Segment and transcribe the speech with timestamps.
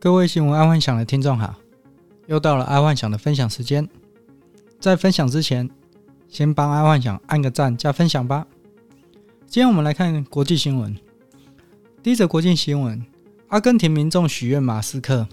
[0.00, 1.56] 各位新闻爱幻想的听众好，
[2.26, 3.88] 又到了爱幻想的分享时间。
[4.78, 5.68] 在分享之前，
[6.28, 8.46] 先帮爱幻想按个赞加分享吧。
[9.48, 10.96] 今天我们来看国际新闻。
[12.00, 13.04] 第一则国际新闻：
[13.48, 15.26] 阿根廷民众许愿马斯克。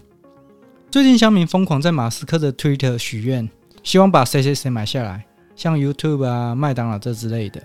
[0.90, 3.48] 最近乡民疯狂在马斯克的 Twitter 许愿，
[3.84, 7.62] 希望把谁谁谁买下来，像 YouTube 啊、麦当劳这之类的。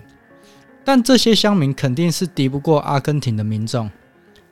[0.85, 3.89] 但这些乡民肯定是敌不过阿根廷的民众。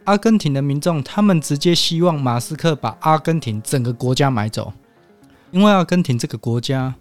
[0.05, 4.73] 阿根廷的民众，他们直接希望马斯克把阿根廷整个国家买走，
[5.52, 6.95] 因为阿根廷这个国家，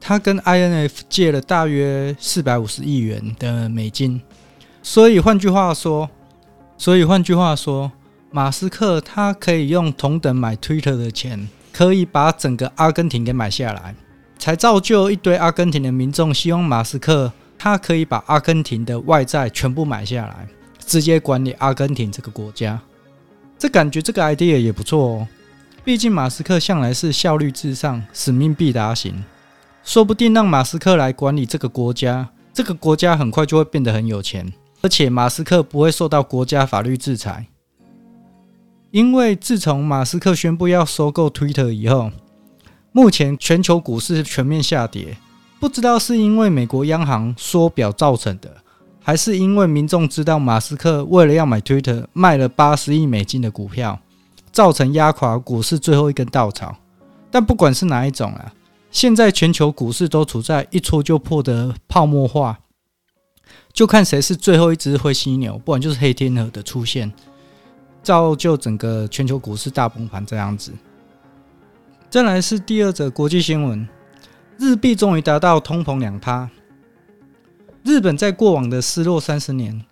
[0.00, 4.22] 他跟 INF 借了大约四百五十亿元的美金，
[4.82, 6.08] 所以换句话说，
[6.78, 7.92] 所以换句话说，
[8.30, 13.94] 马斯克他可以用同等买 Twitter 的钱，可以把整个阿根廷给买下来，
[14.38, 20.48] 才造就一堆阿根廷的民众希望马斯克他可以把阿根廷的外债全部买下来。
[20.88, 22.80] 直接管理阿根廷这个国家，
[23.58, 25.28] 这感觉这个 idea 也不错哦。
[25.84, 29.22] 毕竟马斯克向来是效率至上、使命必达型，
[29.84, 34.50] 说不定让马斯克来管理这个国家，这个国家很快就会变得很有钱，
[34.80, 37.46] 而且马斯克不会受到国家法律制裁。
[38.90, 42.10] 因为自从马斯克宣布要收购 Twitter 以后，
[42.92, 45.18] 目前全球股市全面下跌，
[45.60, 48.56] 不知道是因为美国央行缩表造成的。
[49.08, 53.98] 还是因为民众知道马斯克为了要买 Twitter，卖了八十亿美金的股票，
[54.52, 56.76] 造成压垮股市最后一根稻草。
[57.30, 58.52] 但不管是哪一种啊，
[58.90, 62.58] 现在全球股市都处在一戳就破的泡沫化，
[63.72, 67.10] 就看谁是最后一只灰犀牛，不然就是黑天鹅的出现，
[68.02, 70.70] 造就整个全球股市大崩盘这样子。
[72.10, 73.88] 再来是第二则国际新闻：
[74.58, 76.50] 日币终于达到通膨两趴。
[77.88, 79.82] 日本在过往的失落三十年，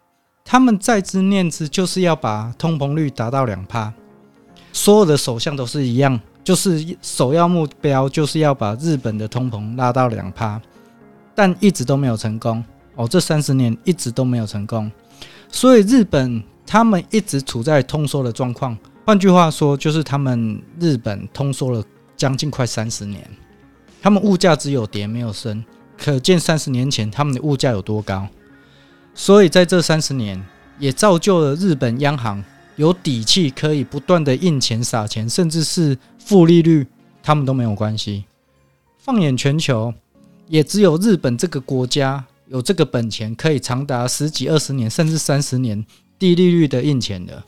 [0.44, 3.90] 他们在之念之就是要把通膨率达到两趴。
[4.70, 10.60] 所有的首相都是一样，就是首要目标就是要把日本的通膨拉到两趴，
[11.34, 12.62] 但一直都没有成功。
[12.96, 14.92] 哦，这三十年一直都没有成功，
[15.50, 18.76] 所以日本他们一直处在通缩的状况。
[19.06, 21.82] 换句话说，就是他们日本通缩了
[22.14, 23.26] 将近快三十年，
[24.02, 25.64] 他们物价只有跌没有升。
[25.98, 28.28] 可见三十年前他们的物价有多高，
[29.14, 30.44] 所以在这三十年
[30.78, 32.42] 也造就了日本央行
[32.76, 36.86] 有底气可以不断的印钱撒钱，甚至是负利率，
[37.22, 38.24] 他们都没有关系。
[38.98, 39.94] 放眼全球，
[40.48, 45.84] 也只有日本这个国家有这个本钱，可以长达十几、二十年，甚至三十年
[46.18, 47.42] 低利率的印钱的。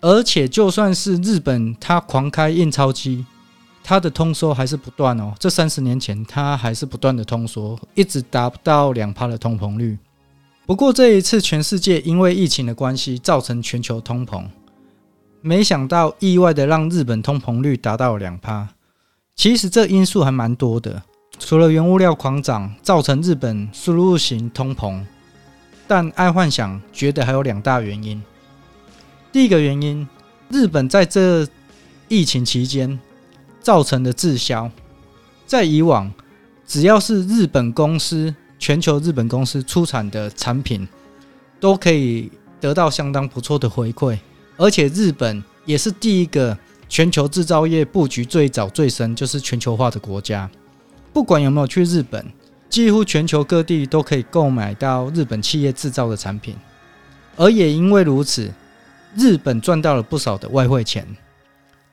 [0.00, 3.24] 而且就算是日本，它狂开印钞机。
[3.84, 9.98] 它的通缩还是不断哦，这三十年前它还是不断的通缩，一直达不到两趴的通膨率。
[10.64, 14.44] 不过这一次全世界因为疫情的关系造成全球通膨，
[15.40, 18.68] 没想到意外的让日本通膨率达到了两趴。
[19.34, 21.02] 其实这因素还蛮多的，
[21.40, 25.04] 除了原物料狂涨造成日本输入型通膨，
[25.88, 28.22] 但爱幻想觉得还有两大原因。
[29.32, 30.08] 第一个原因，
[30.48, 31.46] 日本在这
[32.06, 33.00] 疫情期间。
[33.62, 34.70] 造成的滞销，
[35.46, 36.12] 在以往，
[36.66, 40.86] 只要是日本公司、全球日本公司出产的产品，
[41.60, 42.30] 都可以
[42.60, 44.18] 得到相当不错的回馈。
[44.56, 46.56] 而且日本也是第一个
[46.88, 50.50] 全球制造业布局最早最深，就是全球化的国家。
[51.12, 52.24] 不管有没有去日本，
[52.68, 56.56] 几乎全球各地都可以购买到日本企业制造的产品。
[57.36, 58.52] 而也因为如此，
[59.16, 61.06] 日本赚到了不少的外汇钱。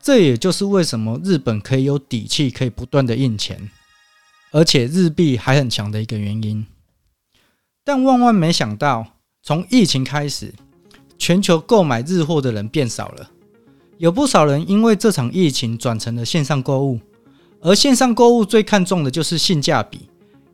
[0.09, 3.69] 这也就是为什么日本可以有底气，可以不断的印钱，
[4.49, 6.65] 而且日币还很强的一个原因。
[7.85, 9.05] 但万万没想到，
[9.43, 10.51] 从疫情开始，
[11.19, 13.29] 全球购买日货的人变少了，
[13.99, 16.99] 有不少人因为这场疫情转成了线上购物，
[17.61, 20.09] 而线上购物最看重的就是性价比，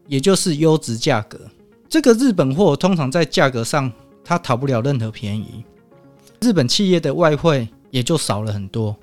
[0.09, 1.39] 也就是优质价格。
[1.88, 3.89] 这个日本货通常在价格上
[4.21, 5.63] 它讨不了任何便宜，
[6.41, 8.94] 日本企业的外汇也就少了很多。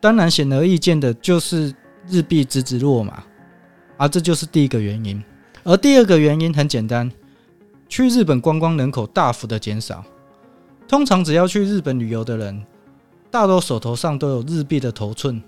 [0.00, 1.74] 当然，显而易见的就是
[2.08, 3.22] 日币直直落嘛，
[3.96, 5.22] 啊，这就是第一个原因。
[5.64, 7.10] 而第二个原因很简单，
[7.88, 10.04] 去日本观光人口大幅的减少。
[10.86, 12.64] 通常只要去日本旅游的人，
[13.30, 15.42] 大多手头上都有日币的头寸。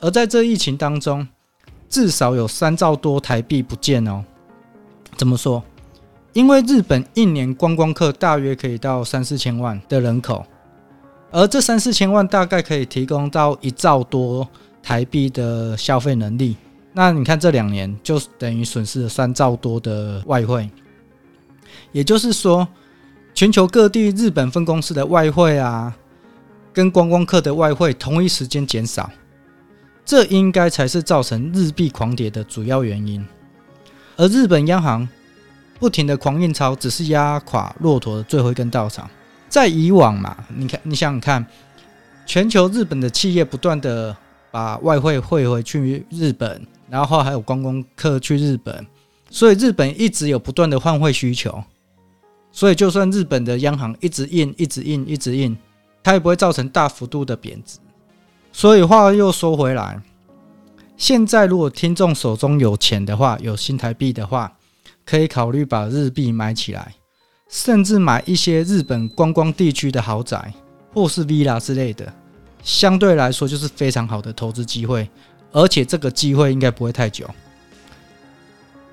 [0.00, 1.26] 而在这疫情当中，
[1.88, 4.22] 至少有三兆多台币不见哦。
[5.16, 5.62] 怎么说？
[6.34, 10.44] 因为日本一年观光客大约可以到三四千万的人口。
[11.30, 14.48] 而这三四千万大概可以提供到一兆多
[14.82, 16.56] 台币的消费能力，
[16.92, 20.70] 那你看这两年就等于损失了三兆多的外汇，
[21.92, 22.66] 也就是说，
[23.34, 25.94] 全球各地日本分公司的外汇啊，
[26.72, 29.10] 跟观光客的外汇同一时间减少，
[30.04, 33.22] 这应该才是造成日币狂跌的主要原因。
[34.16, 35.06] 而日本央行
[35.78, 39.08] 不停的狂印钞，只是压垮骆驼的最后一根稻草。
[39.48, 41.46] 在以往嘛，你看，你想想看，
[42.26, 44.16] 全球日本的企业不断的
[44.50, 48.86] 把外汇汇回去日本，然后还有观光客去日本，
[49.30, 51.62] 所以日本一直有不断的换汇需求。
[52.50, 55.56] 所以，就算日本的央行一直印、一直印、一直印，
[56.02, 57.78] 它也不会造成大幅度的贬值。
[58.52, 60.00] 所以话又说回来，
[60.96, 64.52] 现在如果听众手中有钱的话，有新台币的话，
[65.04, 66.94] 可以考虑把日币买起来。
[67.48, 70.52] 甚至买一些日本观光地区的豪宅，
[70.92, 72.12] 或是 villa 之类的，
[72.62, 75.08] 相对来说就是非常好的投资机会，
[75.52, 77.28] 而且这个机会应该不会太久，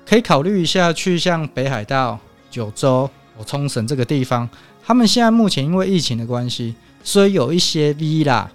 [0.06, 2.18] 可以考虑一下去像北海道、
[2.50, 4.48] 九州、或冲绳这个地方。
[4.82, 8.46] 他们现在目前因为疫情的关系，所以有一些 villa、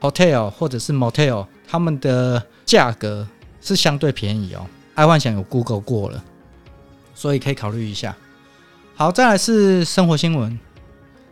[0.00, 3.26] hotel 或者是 motel，他们的价格
[3.60, 4.64] 是相对便宜哦。
[4.94, 6.22] 爱幻想有 Google 过了，
[7.14, 8.16] 所以可以考虑一下。
[9.02, 10.56] 好，再来是生活新闻，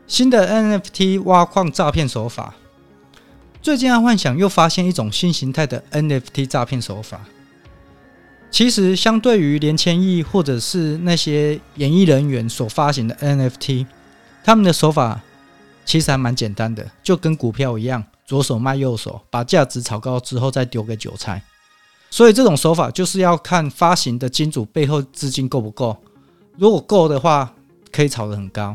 [0.09, 2.53] 新的 NFT 挖矿诈骗手法。
[3.63, 7.21] 最近爱幻想又发现一种新形态的 NFT 诈骗手法。
[8.51, 13.87] 其实，相对于连千亿或者是那些演艺人员所发行的 NFT，
[14.43, 15.21] 他们的手法
[15.85, 21.41] 其实还蛮简单的，就跟股票一样，左手卖右手，把价值炒高之后再丢给韭菜。
[22.11, 25.97] 所以，这种手法就是要看发行的金主背后资金够不够。
[26.59, 27.55] 如果够的话，
[28.01, 28.75] 可以炒得很高。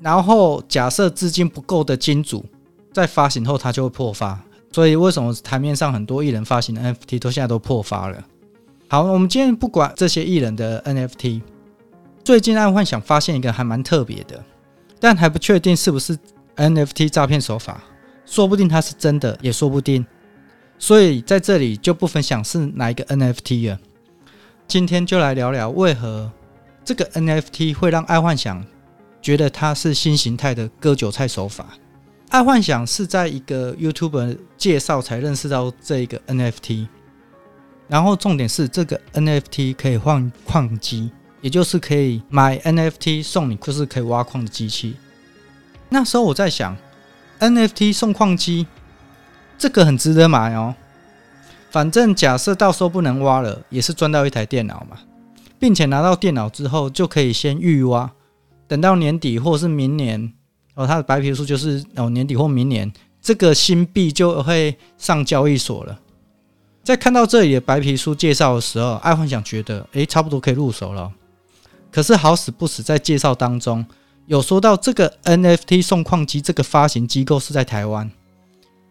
[0.00, 2.44] 然后假设资金不够的金主，
[2.92, 4.40] 在发行后它就会破发。
[4.70, 8.24] 所以为什么台面上很多艺人发行的 NFT 都现在都破发了？
[8.86, 11.42] 好，我们今天不管这些艺人的 NFT，
[12.22, 14.44] 最近爱幻想发现一个还蛮特别的，
[15.00, 16.16] 但还不确定是不是
[16.54, 17.82] NFT 诈骗手法，
[18.24, 20.06] 说不定它是真的，也说不定。
[20.78, 23.80] 所以在这里就不分享是哪一个 NFT 了。
[24.68, 26.30] 今天就来聊聊为何
[26.84, 28.64] 这个 NFT 会让爱幻想
[29.22, 31.66] 觉得它是新形态的割韭菜手法。
[32.30, 36.88] 爱幻想是在一个 YouTube 介绍才认识到这一个 NFT，
[37.86, 41.10] 然后重点是这个 NFT 可以换矿机，
[41.40, 44.96] 也就是可以买 NFT 送你，就是可以挖矿的机器。
[45.88, 46.76] 那时候我在想
[47.38, 48.66] ，NFT 送矿机，
[49.56, 50.74] 这个很值得买哦。
[51.70, 54.98] 反正假设到时候不能挖了，也是赚到一台电脑嘛，
[55.58, 58.12] 并且拿到电脑之后就可以先预挖，
[58.66, 60.32] 等到年底或是明年
[60.74, 66.00] 哦，它的白皮书就是哦年底或明年这个新币就会上交易所了。
[66.82, 71.10] 在看到这里的白皮书介绍的时候，爱幻想觉得诶，差不多可以入手了。
[71.90, 73.86] 可是好死不死，在介绍当中
[74.26, 78.10] 有说到这个 NFT 送矿机这个发行机构是在台湾，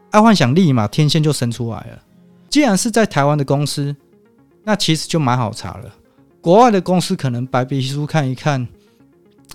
[0.09, 2.01] 爱幻想立马天线就伸出来了。
[2.49, 3.95] 既然是在台湾的公司，
[4.63, 5.93] 那其实就蛮好查了。
[6.43, 8.67] 国外的公司可能白皮书看一看，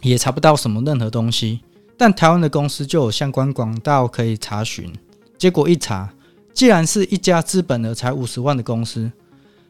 [0.01, 1.61] 也查不到什么任何东西，
[1.99, 4.91] 但台湾的公司就有相关管道可以查询。
[5.37, 6.11] 结果一查，
[6.55, 9.13] 既然是一家资本额才五十万的公司，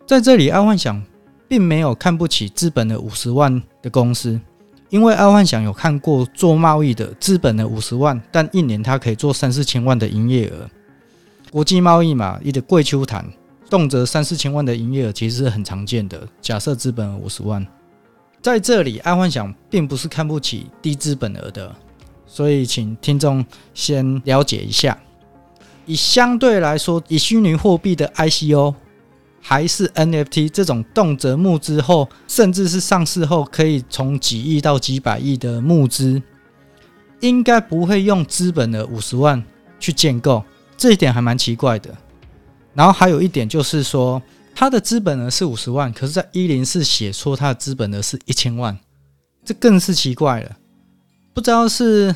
[0.07, 1.03] 在这里爱幻想
[1.49, 4.41] 并没有看不起资本额五十万的公司，
[4.89, 10.71] 因为爱幻想有看过做贸易的资本额五十万，但一年他可以做三四千万的营业额。
[11.51, 13.29] 国际贸易嘛，一个贵秋谈，
[13.69, 16.27] 动辄三四千万的营业额其实是很常见的。
[16.41, 17.67] 假设资本额五十万，
[18.41, 21.75] 在这里，爱幻想并不是看不起低资本额的，
[22.27, 23.45] 所以请听众
[23.75, 24.99] 先了解一下。
[25.87, 28.75] 以相对来说，以虚拟货币的 ICO
[29.41, 36.23] 还是 NFT 这种动辄募资后，甚至是上市后可以从几亿到几百亿的募资，
[37.21, 39.43] 应该不会用资本额五十万
[39.81, 40.43] 去建构。
[40.77, 41.97] 这一点还蛮奇怪的，
[42.79, 44.23] 然后还有一点就是说，
[44.55, 48.79] 他的资本额是五十万，可是，在一零四写说他的资本额是一千万，
[49.45, 50.57] 这更是奇怪了。
[51.35, 52.15] 不知道是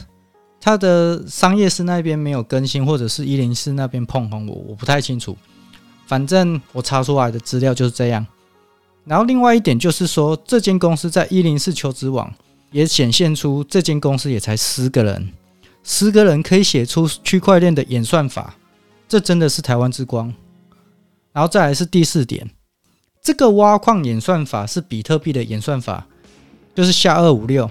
[0.61, 5.37] 他的商业室那边没有更新，或者是一零四那边碰红我，我不太清楚。
[6.07, 8.25] 反正我查出来的资料就是这样。
[9.05, 12.33] 然后另外一点就是说，这间公司在一零四求职网
[12.71, 15.33] 也显现出这间公司也才十个人。
[15.83, 18.55] 十个人可以写出区块链的演算法，
[19.09, 20.33] 这真的是台湾之光。
[21.33, 22.51] 然后再来是第四点，
[23.23, 26.07] 这个挖矿演算法是比特币的演算法，
[26.75, 27.71] 就是下二五六。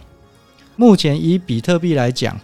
[0.76, 2.40] 目前以比特币来讲，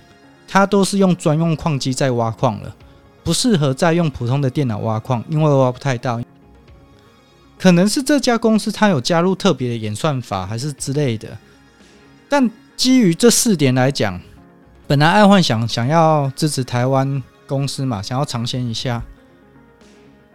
[0.48, 2.76] 它都是用专用矿机在挖矿了，
[3.24, 6.22] 不适合再用普通的电脑挖矿，因为挖不太到。
[7.58, 11.38] 可能是这家公司它有加入特别的演算法，还是之类的。
[12.30, 14.20] 但基于这四点来讲。
[14.90, 19.04] 本来爱幻想想要支持台湾公司嘛，想要尝鲜一下，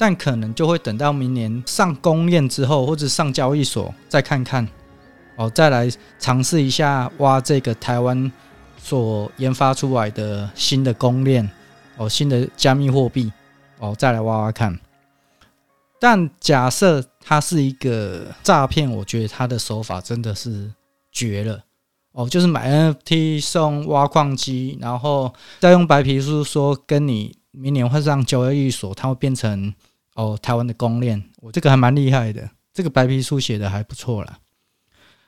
[0.03, 4.67] 但可能就会等到明年上公链之后，或者上交易所再看看，
[5.37, 8.33] 哦，再来尝试一下挖这个台湾
[8.77, 11.49] 所研发出来的新的公链，
[11.97, 13.31] 哦，新的加密货币，
[13.79, 14.77] 哦，再来挖挖看。
[16.01, 20.69] 但假设它是一个诈骗，我觉得它的手法真的是
[21.13, 21.63] 绝了。
[22.11, 29.73] 哦，就是买 NFT 送挖矿机，然后再用白皮书说跟你明年会上交易所，它会变成
[30.15, 31.23] 哦台湾的公链。
[31.39, 34.39] 我这个还蛮厉害的，这个白皮书写的还不错啦。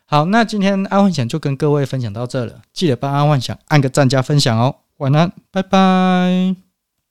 [0.07, 4.77] 好，那今天爱幻想就跟各位分享到这了，记得帮爱幻想按个赞加分享哦。
[4.99, 6.64] 晚安，拜拜。